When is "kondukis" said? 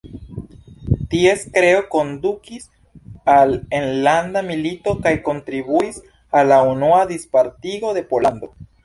1.95-2.65